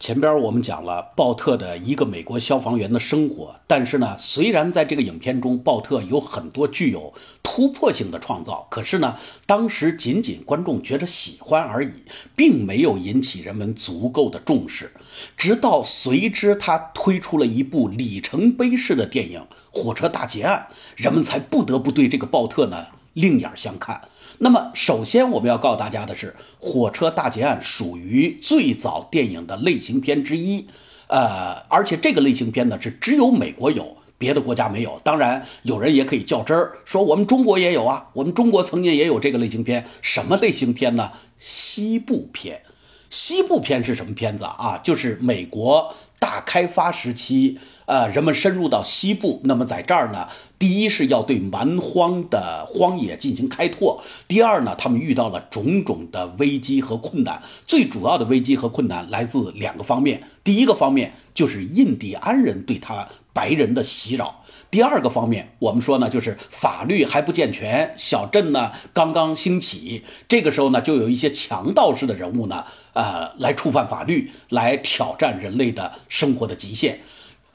[0.00, 11.90] 前边我们讲了鲍特的一个美国消防员的生活，但是呢，虽然在这个影片中鲍特有很多具有突破性的创造，可是呢，当时仅仅观众觉得喜欢而已，
[12.34, 14.90] 并没有引起人们足够的重视。
[15.36, 19.40] 直到随之他推出了一部里程碑式的电影
[19.70, 24.08] 《火车大劫案》，人们才不得不对这个鲍特呢另眼相看。
[24.42, 26.28] 那么，首先我们要告诉大家的是，
[26.58, 30.66] 《火车大劫案》属于最早电影的类型片之一，
[31.08, 34.98] 呃，而且这个类型片呢是只有美国有，别的国家没有。
[35.04, 39.84] 当然，有人也可以较真儿，说我们中国也有啊，我们中国曾经也有这个类型片。
[40.00, 41.12] 什么类型片呢？
[41.36, 42.62] 西部片。
[43.10, 44.80] 西部片是什么片子啊？
[44.82, 49.40] 就是美国大开发时期，呃，人们深入到西部。
[49.42, 50.28] 那么在这儿呢，
[50.58, 57.42] 第一是要对蛮荒的荒野进行开拓；第二呢，他们遇到了种种的危机和困难。
[57.66, 64.44] 最主要的危机和困难来自两个方面：第一个方面就是印第安人对他白人的袭扰。
[64.70, 77.00] 第二个方面，我们说呢，就是法律还不健全，小镇呢刚刚兴起，这个时候呢，就有一些强盗式的人物呢，呃，来触犯法律，来挑战人类的生活的极限。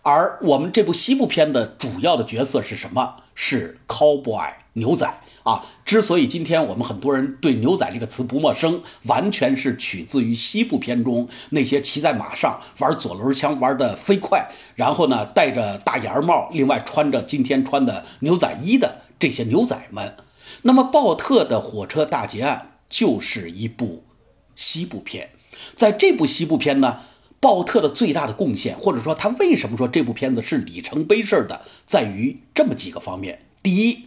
[0.02, 3.16] 而我们这部西部片的主要的角色是什么？
[3.34, 5.66] 是 cowboy 牛仔啊。
[5.84, 20.16] 之所以今天我们很多人对牛仔这个词不陌生，完全是取自于西部片中那些骑在马上玩左轮枪玩的飞快，然后呢戴着大檐帽，另外穿着今天穿的牛仔衣的这些牛仔们。
[20.62, 24.04] 那么鲍特的火车大劫案就是一部
[24.54, 25.32] 西部片，
[25.76, 27.00] 在这部西部片呢。
[27.40, 33.40] 鲍特的最大的贡献，或者说他为什么说这部片子是里程碑式的，在于这么几个方面。
[33.62, 34.06] 第一，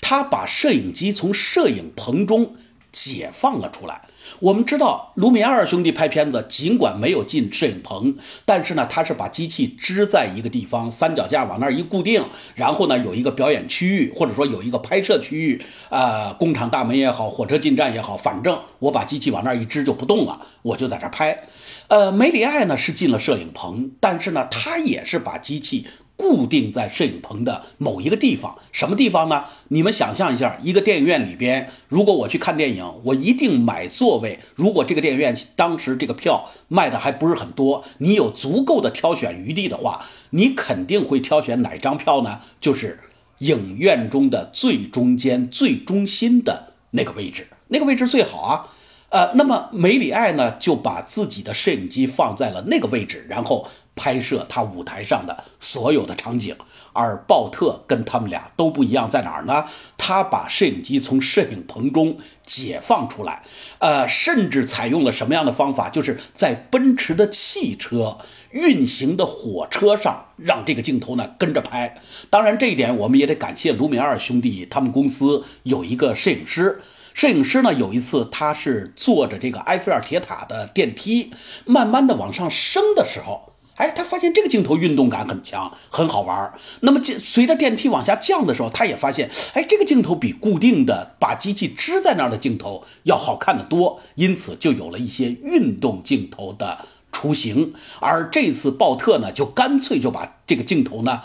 [0.00, 2.56] 他把摄影机从摄影棚中
[2.92, 4.02] 解放了出来。
[4.40, 21.44] 我们知道，卢米埃尔兄弟拍片子，尽管没有进摄影棚，但是呢，他是把机器支在一个地方，三脚架往那儿一固定，然后呢，有一个表演区域，或者说有一个拍摄区域，啊，工厂大门也好，火车进站也好，反正我把机器往那儿一支就不动了，我就在这儿拍。
[21.88, 28.58] 呃，梅里爱呢是进了摄影棚，但是呢，他也是把机器固定在摄影棚的某一个地方。
[28.72, 29.44] 什么地方呢？
[29.68, 34.40] 你们想象一下，一个电影院里边，如果我去看电影，我一定买座位。
[34.54, 42.40] 如果这个电影院当时这个票卖的还不是很多，你有足够的挑选余地的话，你肯定会挑选哪张票呢？
[42.60, 42.98] 就是
[43.38, 48.68] 影院中的最中间、最中心的那个位置，那个位置最好啊。
[49.16, 56.54] 呃，那么梅里爱呢，就把自己的摄影机放在了那个位置，然后拍摄他舞台上的所有的场景。
[56.92, 59.64] 而鲍特跟他们俩都不一样，在哪儿呢？
[59.96, 63.42] 他把摄影机从摄影棚中解放出来，
[63.78, 65.88] 呃，甚至采用了什么样的方法？
[65.88, 68.18] 就是在奔驰的汽车
[68.50, 72.02] 运行的火车上，让这个镜头呢跟着拍。
[72.28, 76.82] 当然，这一点我们也得感谢卢米埃尔兄弟，他们公司有一个摄影师。
[77.16, 81.32] 摄影师呢，有一次他是坐着这个埃菲尔铁塔的电梯，
[81.64, 86.52] 慢慢的往上升的时候，哎，他发现这个镜头运动感很强，很好玩。
[86.80, 97.72] 那么这，随着电梯往下降的时候，他也发现，哎，这个镜头比固定的把机器支在那儿的镜头要好看的多，因此就有了一些运动镜头的雏形。
[97.98, 101.22] 而这次鲍特呢，就干脆就把这个镜头呢，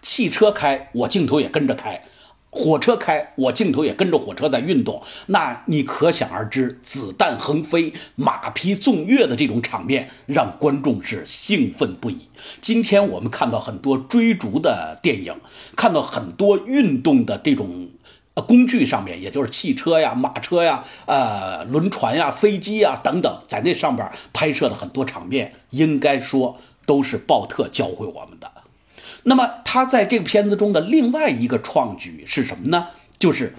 [0.00, 2.04] 汽车开，我镜头也跟着开。
[2.50, 12.28] 火车开，我镜头也跟着火车在运动，那你可想而知，子弹横飞、马匹纵跃的这种场面，让观众是兴奋不已。
[12.62, 15.34] 今天我们看到很多追逐的电影，
[15.76, 17.90] 看到很多运动的这种
[18.46, 28.50] 工具上面，也就是汽车呀、马车呀、呃轮船呀、飞机呀等等，在那上边拍摄的很多场面，应该说都是鲍特教会我们的。
[29.28, 32.86] 那么他在这个片子中的另外一个创举是什么呢？
[33.18, 33.56] 就是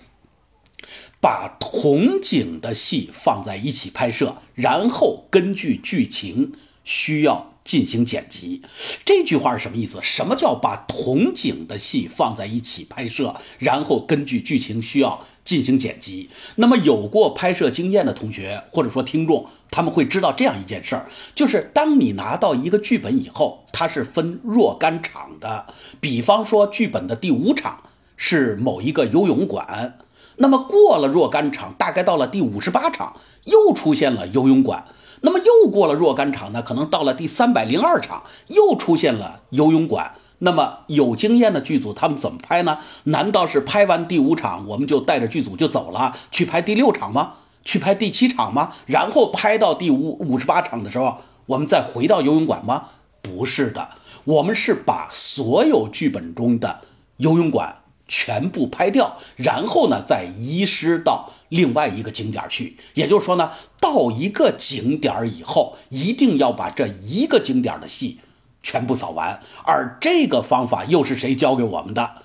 [1.20, 6.54] 把同景的戏放在一起拍摄，然后根据剧情
[6.86, 7.54] 需要。
[7.68, 8.62] 进行剪辑，
[9.04, 10.00] 这句话是什么意思？
[10.02, 16.30] 什么叫把同景的戏放在一起拍摄，然后根据剧情需要进行剪辑？
[16.56, 25.66] 那么有过拍摄经验的同学或者说听众，他们会知道这样一件事儿，就是当你拿到一个剧本以后，它是分若干场的。
[26.00, 27.84] 比方说，剧本的第五场
[28.16, 30.00] 是某一个游泳馆，
[30.38, 34.86] 那么过了若干场，大概到了第五十八场，又出现了游泳馆。
[35.22, 36.62] 那么又过了若干场呢？
[36.62, 40.14] 可能到了第三百零二场，又出现了游泳馆。
[40.40, 42.78] 那么有经验的剧组他们怎么拍呢？
[43.06, 47.34] 难道是拍完第五场我们就带着剧组就走了，去拍第六场吗？
[47.66, 48.74] 去拍第七场吗？
[48.86, 51.18] 然后拍到第五五十八场的时候，
[51.48, 52.86] 我们再回到游泳馆吗？
[53.24, 53.90] 不是的，
[54.26, 56.82] 我们是把所有剧本中的
[57.18, 62.78] 游泳馆全部拍掉，然后呢再移师到另外一个景点去。
[62.94, 68.20] 也就是说呢，到一个景点以后，一定要把这一个景点的戏
[68.64, 69.42] 全部扫完。
[69.64, 72.22] 而这个方法又是谁教给我们的？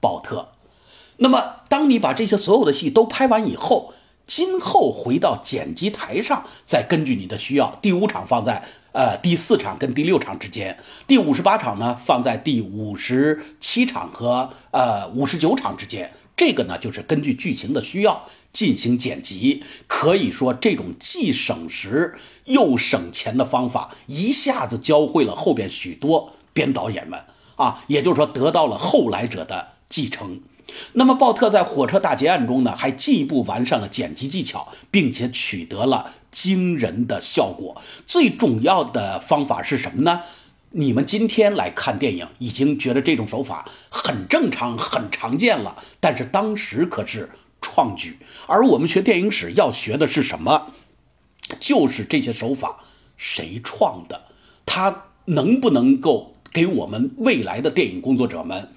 [0.00, 0.48] 鲍特。
[1.16, 3.94] 那么，当你把这些所有的戏都拍完以后，
[4.26, 16.12] 今后回到剪辑台上，再根据你的需要，第五场放在呃第四场跟第六场之间，第五十八场呢放在第五十七场和呃五十九场之间。
[16.36, 19.62] 这个呢就是根据剧情的需要进行剪辑。
[19.86, 27.20] 可以说，这种既省时又省钱的方法，一下子教会了后边许多编导演们
[27.56, 30.40] 啊，也就是说得到了后来者的继承。
[30.92, 37.82] 那么，鲍特在火车大劫案中呢，还进一步完善了剪辑技巧，并且取得了惊人的效果。
[38.06, 40.22] 最重要的方法是什么呢？
[40.70, 48.18] 你们今天来看电影，已经觉得这种手法很正常、很常见了，但是当时可是创举。
[48.46, 50.72] 而我们学电影史要学的是什么？
[51.60, 52.84] 就是这些手法
[53.16, 54.22] 谁创的？
[54.66, 58.70] 他能不能够给我们未来的电影工作者们？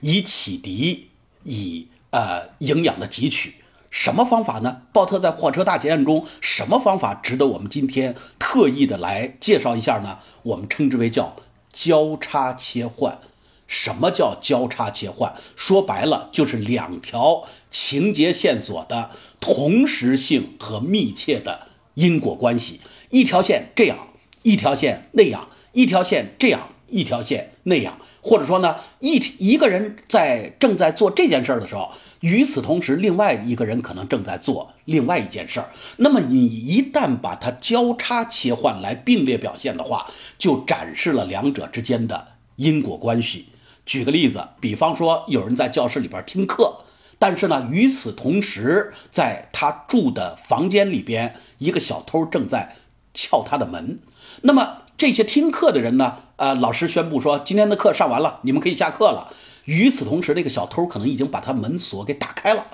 [0.00, 1.08] 以启迪，
[1.44, 3.54] 以呃营养的汲取，
[3.90, 4.82] 什么方法呢？
[4.92, 10.18] 鲍特在货车大劫案中，什么方法值得我们今天特意的来介绍一下呢？
[10.42, 11.36] 我们称之为叫
[11.72, 13.18] 交叉切换。
[13.66, 15.36] 什么叫交叉切换？
[15.54, 22.80] 说白了就是两条情节线索的同时性和密切的因果关系，
[23.10, 24.08] 一条线这样，
[24.42, 26.70] 一条线那样，一条线这样。
[26.90, 35.62] 一条线那样，或者说呢，一一个人在正在做这件事的时候，与此同时，另外一个人可能正在做另外一件事。
[35.96, 43.46] 那么你一旦把它交叉切换来并列表现的话，就展示了两者之间的因果关系。
[43.86, 46.84] 举个例子，比方说有人在教室里边听课，
[47.18, 52.76] 但是呢，与此同时，在他住的房间里边，一个小偷正在
[53.14, 53.98] 撬他的门。
[54.42, 56.18] 那么这些听课的人呢？
[56.36, 59.32] 呃，老师宣布说今天的课上完了，你们可以下课了。
[59.64, 62.66] 与此同时，那个小偷可能已经把他门锁给打开了。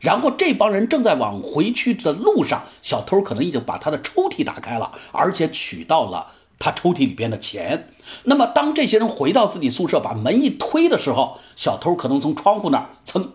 [0.00, 6.28] 然后这帮人正在往回去的路上，小偷可能已经把他的抽屉打开了，而且取到了
[6.58, 7.90] 他抽屉里边的钱。
[8.22, 13.28] 那么当这些人回到自己宿舍，把门一推的时候，小偷可能从窗户那儿噌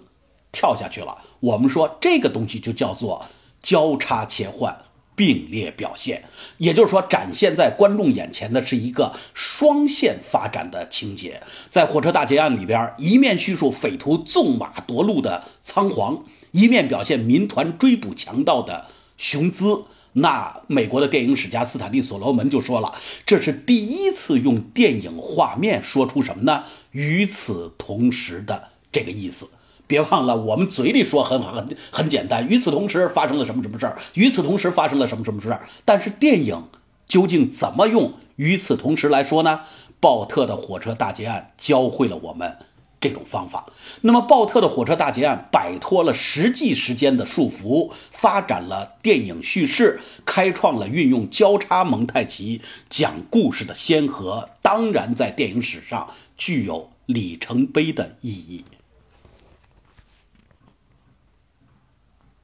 [0.52, 1.20] 跳下去了。
[1.40, 3.26] 我们说这个东西就叫做
[3.62, 4.76] 交叉切换。
[5.20, 6.24] 并列表现，
[6.58, 11.42] 也就是说，展现在观众眼前的是一个双线发展的情节。
[11.70, 18.86] 在火车大劫案里边，一面叙述匪徒纵马夺路的仓皇，一面表现民团追捕强盗的
[19.18, 19.84] 雄姿。
[20.14, 22.96] 那美国的电影史家斯坦利·所罗门就说了，
[23.26, 26.64] 这是第一次用电影画面说出什么呢？
[26.92, 29.50] 与此同时的这个意思。
[29.90, 32.48] 别忘了，我们嘴里说很好很很简单。
[32.48, 33.98] 与此同时发生了什么什么事儿？
[34.14, 35.68] 与此同时发生了什么什么事儿？
[35.84, 36.66] 但是电影
[37.08, 39.62] 究竟怎么用“与此同时”来说呢？
[40.00, 42.58] 鲍特的火车大劫案教会了我们
[43.02, 43.66] 这种方法。
[44.02, 58.64] 那么，鲍特的火车大劫案摆脱了实际时间的束缚，发展了电影叙事，开创了运用交叉蒙太奇讲故事的先河，当然在电影史上具有里程碑的意义。